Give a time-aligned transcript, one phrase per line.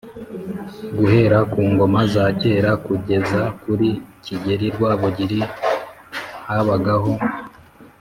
[0.97, 3.89] Guhera ku ngoma za kera kugeza kuri
[4.25, 5.41] Kigeri Rwabugiri,
[6.47, 7.13] habagaho